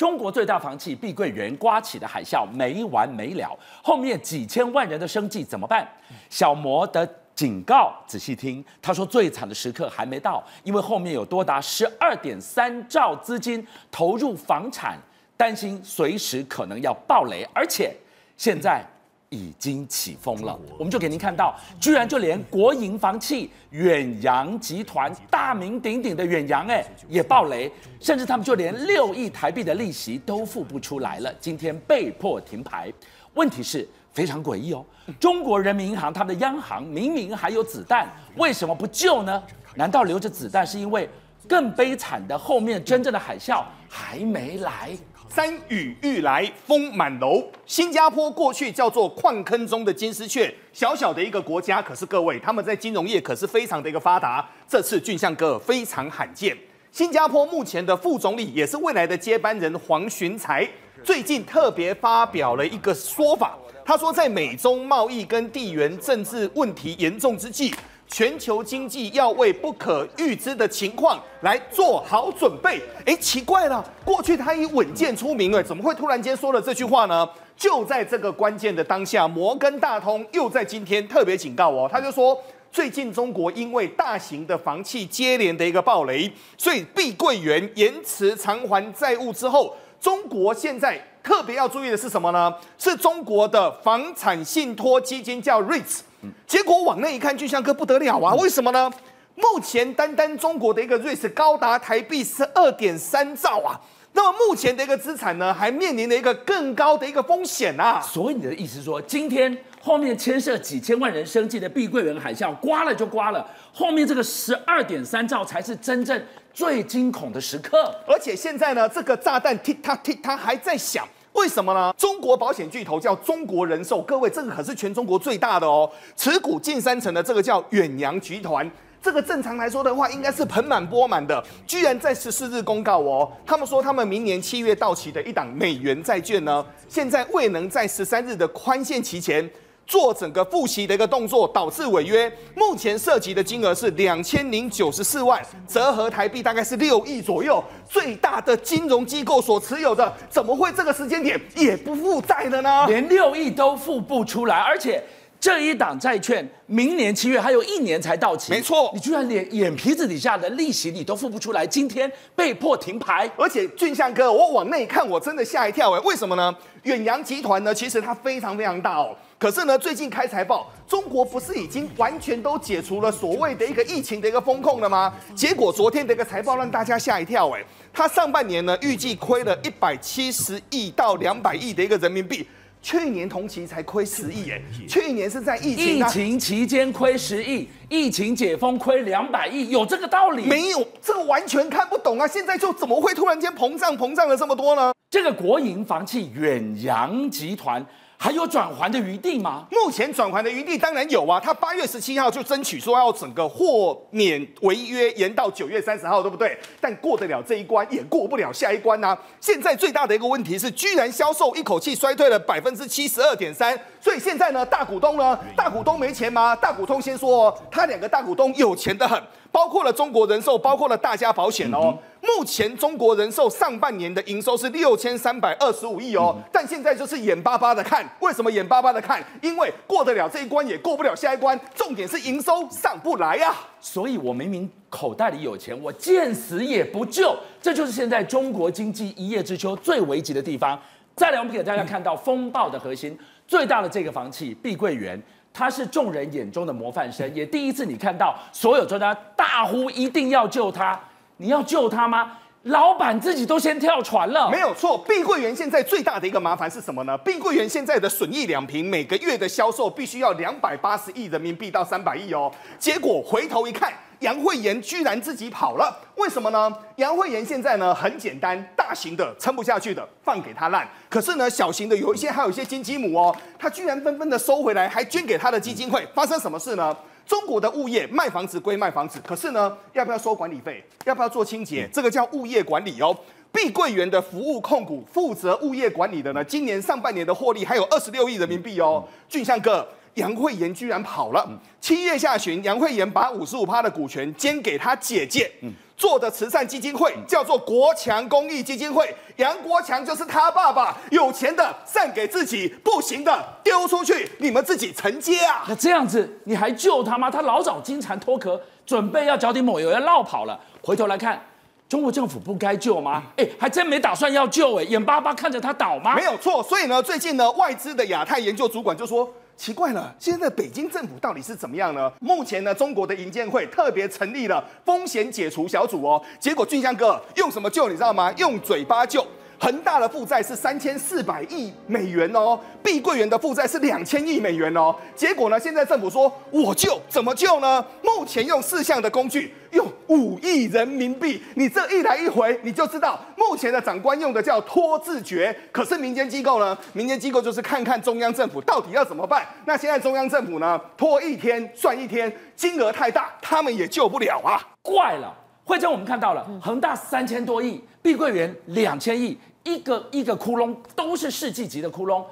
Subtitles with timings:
[0.00, 5.86] 中国最大房企碧桂园刮起的海啸没完没了，后面几千万人的生计怎么办？
[6.30, 14.96] 小摩的警告，仔细听，他说最惨的时刻还没到，因为后面有多达十二点三兆资金投入房产，
[15.36, 17.94] 担心随时可能要暴雷，而且
[18.38, 18.82] 现在。
[19.30, 27.70] 已经起风了，我们就给您看到，居然就连国营房企远洋集团大名鼎鼎的远洋，哎，也爆雷，
[28.00, 32.92] 甚至他们就连六亿台币的利息都付不出来了，今天被迫停牌。
[33.34, 34.84] 问题是非常诡异哦，
[35.20, 39.40] 中国人民银行他们的央行明明还有子弹，为什么不救呢？
[39.76, 41.08] 难道留着子弹是因为
[41.46, 44.90] 更悲惨的后面真正的海啸还没来？
[45.34, 54.44] 山雨欲来风满楼，新加坡过去叫做矿坑中的金丝雀，小小的一个国家，可是各位他们在金融业可是非常的一个发达。
[54.68, 56.56] 这次俊相哥非常罕见，
[56.90, 60.68] 新加坡目前的副总理也是未来的接班人黄循财，
[61.04, 67.72] 最近特别发表了一个说法，他说在美中贸易跟地缘政治问题严重之际。
[68.10, 72.82] 全球经济要为不可预知的情况来做好准备。
[73.06, 77.26] 哎，奇怪了，过去他以稳健出名，哎，怎么会突然间说了这句话呢？
[77.56, 82.36] 就在这个关键的当下，摩根大通又在今天特别警告哦，他就说，
[82.72, 92.52] 最近中国因为大型的房企接连的一个暴雷，所以碧桂园延迟偿还债务之后，中国现在特别要注意的是什么呢？
[92.76, 96.00] 是中国的房产信托基金叫 REITs。
[96.46, 98.34] 结果往内一看，俊相哥不得了啊！
[98.34, 98.90] 为什么呢？
[99.36, 103.80] 目前单单中国的一个 REITs 高达台币十二点三兆啊！
[104.12, 108.00] 那么目前的一个资产呢，还面临了一个更高的一个风险啊！
[108.00, 116.20] 所以你的意思是说，今天后面牵涉几千万人生计的碧桂园海啸刮了就刮了，后面这个十二点三兆才是真正
[116.52, 117.94] 最惊恐的时刻。
[118.06, 121.06] 而且现在呢，这个炸弹踢它踢它还在响。
[121.32, 121.94] 为什么呢？
[121.96, 128.68] 中国保险巨头叫中国人寿，各位，这个可是全中国最大的哦，持股近三成的这个叫远洋集团，
[129.00, 139.48] 这个正常来说的话，应该是盆满钵满的，居然在十四日公告哦，他们说他们明年七月到期的一档美元债券呢，现在未能在十三日的宽限期前。
[139.90, 142.32] 做整个复习的一个动作，导致违约。
[142.54, 147.62] 目前涉及的金额是两千零九十四万，折合台币大概是六亿左右。
[147.88, 152.86] 最大的金融机构所持有的，怎么会这个时间点也不负债的呢？
[152.86, 155.02] 连六亿都付不出来，而且
[155.40, 158.52] 这一档债券明年七月还有一年才到期。
[158.52, 163.28] 没错，你居然连眼皮子底下的利息你都付不出来，今天被迫停牌。
[163.36, 166.54] 而且俊相哥，我往内看，我真的吓一跳哎，为什么呢？
[166.84, 169.16] 远洋集团呢，其实它非常非常大哦。
[169.40, 175.10] 可是呢，最近开财报，中国不是已经完全都解除了所谓的一个疫情的一个风控了吗？
[175.34, 182.46] 结果昨天的一个财报让大家吓一跳，哎，它上半年呢预计亏了一百七十亿到两百亿的一个人民币，
[182.82, 190.44] 去年同期才亏十亿，哎，去年是在疫情疫情期间亏十亿，疫情解封亏两百亿，有这个道理？
[190.44, 192.28] 没有，这个完全看不懂啊！
[192.28, 194.92] 现在就怎么会突然间膨胀膨胀了这么多呢？
[195.10, 197.82] 这个国营房企远洋集团。
[198.22, 199.64] 还有转圜的余地吗？
[199.70, 206.54] 目前转圜的余地当然有啊，他八月十七号就争取说要整个豁免违约延到九月三十号，对不对？
[206.82, 209.18] 但过得了这一关，也过不了下一关呐、啊。
[209.40, 213.74] 现在最大的一个问题是，居然销售一口气衰退了百分之七十二点三。
[213.98, 216.54] 所以现在呢，大股东呢，大股东没钱吗？
[216.54, 219.18] 大股东先说哦，他两个大股东有钱的很，
[219.50, 221.96] 包括了中国人寿，包括了大家保险哦。
[222.22, 229.22] 目前中国人寿上半年的营收是六千三百二十五亿哦，但现在就是眼巴巴的看，为什么眼巴巴的看？
[229.42, 231.58] 因为过得了这一关，也过不了下一关。
[231.74, 233.54] 重点是营收上不来呀。
[233.80, 237.34] 所以我明明口袋里有钱，我见死也不救。
[237.62, 240.78] 这就是现在中国经济一叶知秋最危急的地方。
[241.16, 245.20] 再来，我们给大家看到风暴的核心，最大的这个房企碧桂园，
[245.52, 250.98] 它是众人眼中的模范生，也第一次你看到所有专家大呼一定要救它。
[251.40, 252.32] 你要救他吗？
[252.64, 254.50] 老板自己都先跳船了。
[254.50, 257.16] 没有错，碧桂园现在最大的一个麻烦是什么呢？
[257.16, 262.52] 碧桂园现在的损益两平，每个月的销售必须要两百八十亿人民币到三百亿哦。
[262.78, 265.98] 结果回头一看，杨惠妍居然自己跑了。
[266.16, 266.70] 为什么呢？
[266.96, 276.06] 杨惠妍现在呢很简单，大型的撑不下去的放给他烂，可是呢小型的有一些还有一些金鸡母哦，他居然纷纷的收回来，还捐给他的基金会。
[276.14, 276.94] 发生什么事呢？
[277.30, 280.84] 中国的物业卖房子归卖房子，可是呢，要不要收管理费？
[281.04, 281.88] 要不要做清洁？
[281.92, 283.16] 这个叫物业管理哦。
[283.52, 289.06] 碧桂园的服务控股负责物业管理的呢，今年上半年的获利还有二十六亿人民币哦。
[289.28, 291.48] 俊相哥，杨惠妍居然跑了。
[291.80, 295.50] 七月下旬，杨惠妍把五十五趴的股权捐给她姐姐。
[295.96, 305.62] 做的慈善基金会叫做国强公益基金会，杨国强就是他爸爸，有钱的散给自己，不行的丢出去，你们自己承接啊！
[305.68, 307.30] 那这样子你还救他吗？
[307.30, 310.58] 他老早金蝉脱壳，准备要脚底抹油要落跑了。
[310.80, 311.38] 回头来看，
[311.86, 313.24] 中国政府不该救吗？
[313.36, 316.14] 哎，还真没打算要救，哎，眼巴巴看着他倒吗？
[316.16, 316.62] 没有错。
[316.62, 319.30] 所以呢，最近呢，外资的亚太研究主管就说。
[319.60, 322.10] 奇怪了，现在北京政府到底是怎么样呢？
[322.18, 326.18] 目前呢，中国的银监会特别成立了风险解除小组哦。
[326.38, 327.86] 结果俊香哥用什么救？
[327.86, 328.32] 你知道吗？
[328.38, 329.22] 用嘴巴救。
[329.62, 334.96] 恒大的负债是三千四百亿美元哦，碧桂园的负债是两千亿美元哦。
[335.14, 337.84] 结果呢，现在政府说我救，怎么救呢？
[338.02, 341.42] 目前用四项的工具，用五亿人民币。
[341.56, 345.54] 你这一来一回，你就知道目前的长官用的叫拖字诀。
[345.70, 346.76] 可是民间机构呢？
[346.94, 349.46] 民间机构就是看看中央政府到底要怎么办。
[349.66, 354.58] 那现在中央政府呢，拖一天算一天，金额太大，他们也救不了啊。
[354.80, 355.30] 怪了，
[355.64, 359.36] 会长，我们看到了恒大三千多亿，碧桂园两千亿。
[359.64, 362.24] 一个一个窟窿都是世纪级的窟窿。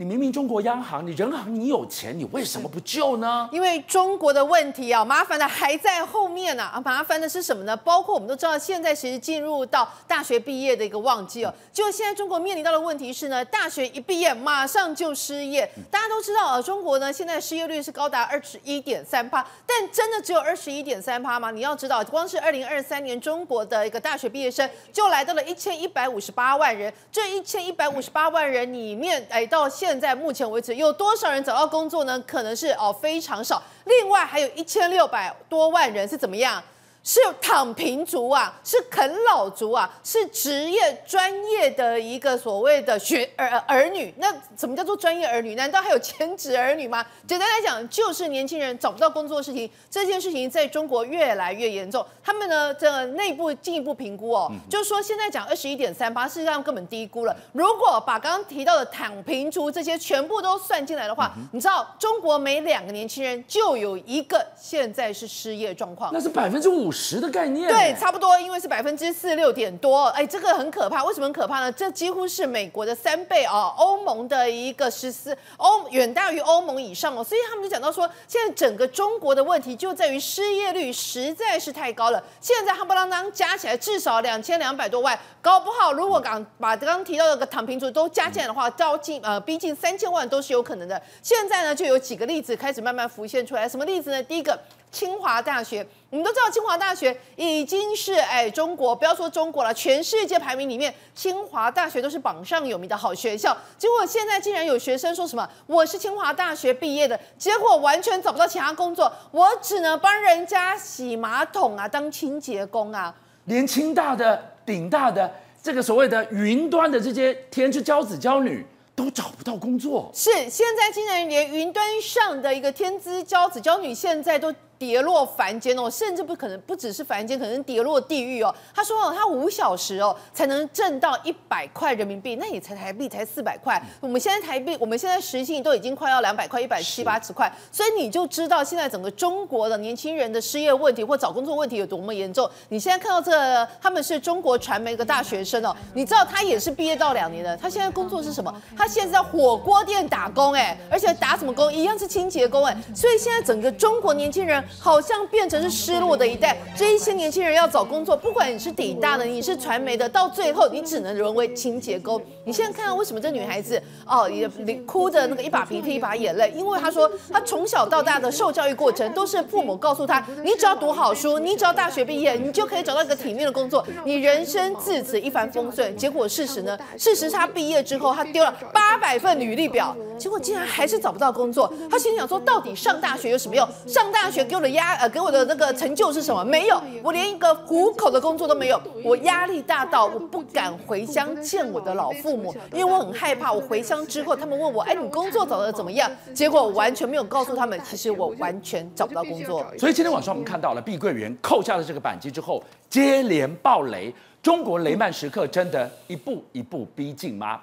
[0.00, 3.46] 你明明中国央行，你人行，你有钱，你为什么不救呢？
[3.52, 6.64] 因为中国的问题啊，麻烦的还在后面呢。
[6.64, 7.76] 啊，麻烦的是什么呢？
[7.76, 11.52] 包括我们都知道，现在其实进入到大学毕业的一个旺季哦。
[11.70, 15.70] 就现在中国面临到的问题是呢，大学一毕业马上就失业。
[15.90, 21.50] 大家都知道啊，中国呢现在失业率是高达二十一点三趴，但真的只有二十一点三趴吗？
[21.50, 26.90] 你要知道，光是二零二三年中国的一个大学毕业生就来到了一千一百五十八万人。
[27.12, 32.16] 这一千一百五十八万人里面，哎，到现现在目前为止，有多少人找到工作呢？
[32.24, 33.60] 可能是哦非常少。
[33.86, 36.62] 另外还有一千六百多万人是怎么样？
[37.02, 44.12] 是躺平族啊，是啃老族啊，是职业专业的一个所谓的学儿儿女。
[44.18, 45.54] 那什么叫做专业儿女？
[45.54, 47.04] 难道还有兼职儿女吗？
[47.26, 49.68] 简单来讲，就是年轻人找不到工作的事情。
[49.90, 52.04] 这件事情在中国越来越严重。
[52.22, 57.34] 他们呢，这个内部进一步评估哦，就是说现在讲二十一点三八，事实上根本低估了。
[57.52, 66.12] 如果把刚刚提到的躺平族这些全部都算进来的话，你知道中国每两个年轻人就有一个现在是失业状况。
[66.12, 66.89] 那是百分之五。
[66.90, 71.04] 十的概念，对，差不多，因为是百分之四十六点多，哎，这个很可怕。
[71.04, 71.70] 为什么很可怕呢？
[71.72, 77.22] 这几乎是美国的三倍哦，欧盟的一个实施，欧远大于欧盟以上哦。
[77.22, 82.22] 所以他们就讲到说，现在整个中国的问题就在于失业率实在是太高了。
[82.40, 91.00] 现在夯不啷当加起来至少两千两百多万，搞不好如果刚把刚刚提到的个躺平族都加进来的话，到近呃逼近三千万都是有可能的。
[91.22, 93.68] 现在呢，就有几个例子开始慢慢浮现出来。
[93.68, 94.22] 什么例子呢？
[94.22, 94.58] 第一个。
[94.90, 103.56] 清华大学，我们都知道清华大学已经是哎中国，不要说中国了，全世界排名里面，清华大学都是榜上有名的好学校。
[103.78, 113.14] 结果现在竟然有学生说什么我是清华大学毕业的，结果完全找不到其他工作，我只能帮人家洗马桶啊，当清洁工啊。
[113.44, 115.32] 连清大的、顶大的
[115.62, 118.66] 这个所谓的云端的这些天之骄子骄女。
[118.92, 128.52] 都找不到工作，是现在竟然连云端上的一个天之骄子骄女，现在都跌落凡间哦，甚至不可能不只是凡间，可能跌落地狱哦。
[128.74, 133.78] 他说哦，他五小时哦才能挣到一百块人民币，那也才台币才四百块。
[134.00, 137.52] 我们现在台币，我们现在时薪都已经快要两百块，一百七八十块。
[137.70, 142.50] 所以你就知道现在整个中国的年轻人的失业问题或找工作问题有多么严重。
[142.70, 148.50] 你现在看到这个，他们是中国传媒一个大学生哦，你知道他也是毕业到两年的，他现在工作是什么？
[148.74, 151.70] 他现在在火锅店打工哎，而且打什么工？
[151.70, 152.74] 一样是清洁工哎。
[152.94, 156.56] 所以现在整个中国年轻人好像变成是失落的一代。
[156.76, 162.20] 这一些年轻人要找工作，不管你是底大的，你是传媒的，到最后你只能沦为清洁工。
[162.44, 164.48] 你现在看到为什么这女孩子哦也
[164.86, 166.52] 哭的那个一把鼻涕一把眼泪？
[166.56, 175.96] 因为她说她从小到大的受教育过程都是父母告诉她，你只要读好书，你只要大学毕业，你就可以找到一个体面的工作，你人生自此一帆风顺。
[175.96, 176.78] 结果事实呢？
[176.96, 181.72] 事实她毕业之后，她丢了八百份履历表，结果竟然还是找不到工作。
[181.90, 183.68] 他心想说：“到底上大学有什么用？
[183.86, 186.44] 上大学给我的压呃，给我的那个成就是什么？
[186.44, 188.80] 没有，我连一个糊口的工作都没有。
[189.04, 193.52] 我压力大到我不敢回乡见我的老父母，因为我很害怕。
[193.52, 199.64] 我回乡之后，他们问我：‘哎，你工作找得怎么样？’结果我完全没有告诉他们，其实我完全找不到工作。
[199.78, 204.14] 所以今天晚上我们看到了碧桂园扣下了这个扳机之后，接连爆雷。
[204.42, 207.60] 中国雷曼时刻真的一步一步逼近吗？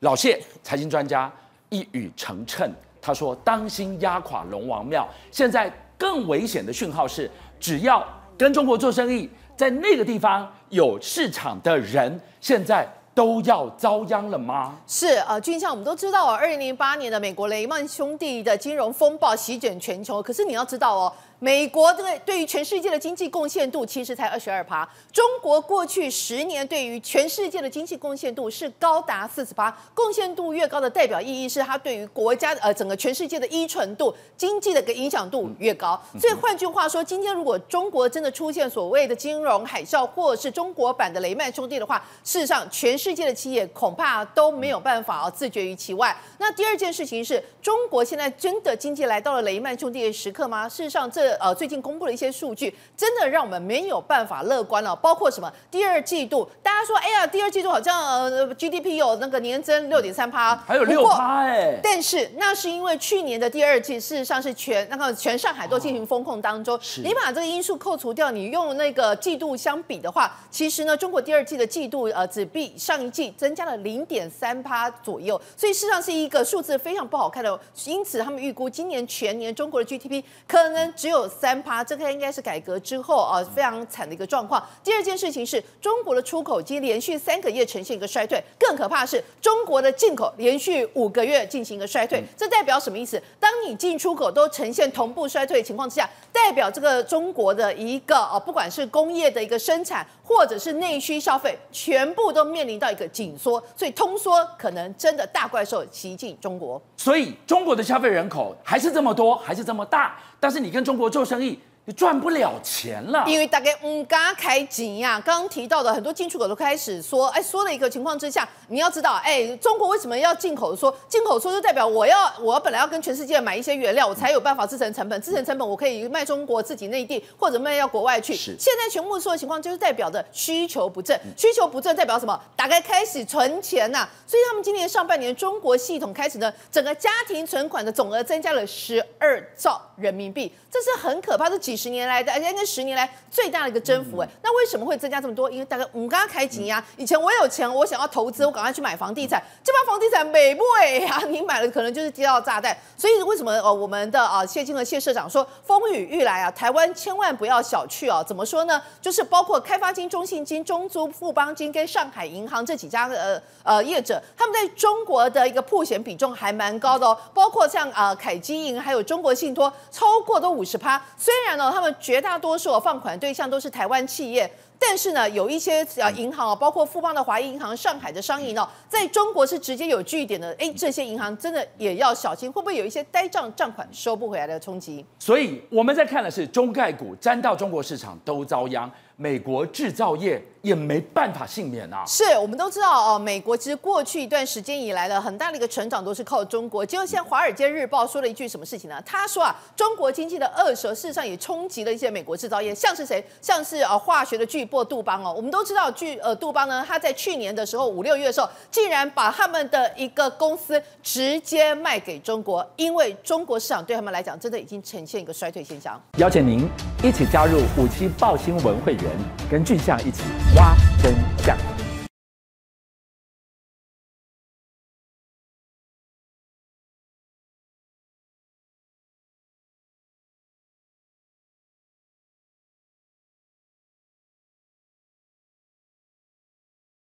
[0.00, 1.30] 老谢，财经专家
[1.68, 2.70] 一语成谶，
[3.00, 5.70] 他说：“当心压垮龙王庙。”现在
[6.04, 8.06] 更危险的讯号是，只要
[8.36, 14.74] 跟中国做生意，在那个地方有市场的人，现在都要遭殃了吗？
[14.86, 20.22] 是呃，俊相，我们都知道，二零零八年的美国雷曼兄弟的金融风暴席卷全球。
[20.22, 21.12] 可是你要知道哦。
[21.44, 36.02] 美国对对于全世界的经济贡献度其实才二十二趴，中国过去十年对于全世界的经济贡献度是高达四十趴，贡献度越高的代表意义是它对于国家呃整个全世界的依存度、经济的一个影响度越高。
[36.18, 46.16] 所以换句话说，今天如果中国真的出现所谓的金融海啸，或者是中国版的雷曼兄弟的话，事实上全世界的企业恐怕都没有办法啊自绝于其外。
[46.38, 50.66] 那第二件事情是中国现在真的经济来到了雷曼兄弟的时刻吗？
[50.66, 51.33] 事实上这。
[51.40, 54.94] 呃，最近公布了一些数据，真的让我们没有办法乐观了。
[54.96, 55.52] 包括什么？
[55.70, 58.00] 第二季度，大家说，哎呀，第二季度好像
[58.30, 61.78] 呃 GDP 有那个年增六点三趴，还有六趴哎。
[61.82, 77.58] 但是那是因为去年的第二季，事实上是全那个全上海都进行风控当中，你把这个因素扣除掉，你用那个季度相比的话，其实呢，中国第二季的季度呃只比上一季增加了零点三趴左右，所以事实上是一个数字非常不好看的。
[77.86, 81.13] 因此他们预估今年全年中国的 GDP 可能只有。
[81.28, 84.62] 三趴，这个应该是改革之后啊非常惨的一个状况。
[84.82, 92.22] 第二件事情是中国的出口已经连续三个月呈现一个衰退，更可怕的是中国的进口连续五个月进行一个衰退。
[92.36, 93.22] 这代表什么意思？
[93.38, 106.80] 当你进出口都呈现同步衰退的情况之下，代表这个中国的一个啊，不管是工业的一个生产，或者是内需消费，全部都面临到一个紧缩，所以通缩可能真的大怪兽袭进中国。
[106.96, 110.18] 所以中国的消费人口还是这么多，还是这么大。
[110.44, 115.20] 但是你跟中国做生意，你赚不了钱了，因为大概唔敢开钱呀。
[115.22, 120.96] 刚刚提到的很多进出口都开始说，哎，说的一个情况之下，你要知道，哎，中国为什么要进口说？
[121.08, 128.34] 进口说就代表我要，我本来要跟全世界买一些原料，我才有办法制成成本，制成成本我可以卖中国自己内地，或者卖到国外去。
[128.34, 128.56] 是。
[128.58, 132.40] 现在全部说的情况就是代表着需求不振，需求不振代表什么？
[132.56, 134.08] 大概开始存钱呐。
[134.26, 140.50] 所以他们今年上半年中国系统开始呢，整个家庭存款的总额增加了十二兆人民币。
[140.70, 144.28] 这是很可怕，的几十年来的，而且那十年来最大的一个增幅哎。
[144.42, 145.50] 那为什么会增加这么多？
[145.50, 151.22] 因为大概我们刚刚开机呀，以前我有钱，我想要投资，我赶快去买房地产，这帮房地产美不美呀？
[151.28, 152.76] 你买了可能就是接到炸弹。
[152.98, 158.20] 所以为什么呃我们的啊谢金和谢社长说风雨欲来啊，台湾千万不要小觑啊？
[158.22, 158.82] 怎么说呢？
[159.00, 167.16] 就是包括开发金、中信金、中租、富邦金跟上海银行这几家呃呃业者，他们在中国的一个破险比重还蛮高的哦。
[167.32, 170.64] 包括像啊凯基银还有中国信托，超过都五。
[170.64, 174.50] 五十趴，虽然呢，他们绝大多数放款对象都是台湾企业，
[174.86, 180.54] 但是呢，有一些呃银行啊，包括富邦的华谊银行、上海的商银哦，在中国是直接有据点的。
[180.58, 185.04] 哎，这些银行真的也要小心，会不会有一些呆账账款收不回来的冲击？
[185.18, 188.90] 所以我们在看的是中概股沾到中国市场都遭殃。
[189.16, 192.04] 美国制造业也没办法幸免啊！
[192.04, 196.84] 是我们都知道哦，美国其实过去一段时间以来的很大的一个成长都是靠中国。
[196.84, 199.00] 结果现在《华尔街日报》说了一句什么事情呢？
[199.06, 203.24] 他说啊，中国经济的恶蛇事实上也冲击了一些美国制造业，像是谁？
[203.40, 205.32] 像是啊化学的巨过杜邦哦。
[205.34, 215.98] 我们都知道巨呃杜邦呢，他在去年的时候五六月的时候，竟然把他们的一个公司直接卖给中国，因为中国市场对他们来讲真的已经呈现一个衰退现象。
[216.18, 216.68] 邀请您
[217.02, 219.04] 一起加入五七报新闻会员。
[219.50, 220.22] 跟俊相一起
[220.56, 220.74] 挖。